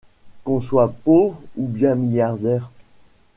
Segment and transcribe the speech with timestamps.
[0.43, 2.71] Qu’on soit pauvre ou bien milliardaire...